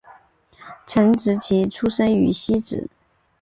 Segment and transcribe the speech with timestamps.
[0.87, 2.89] 陈植棋出生于汐止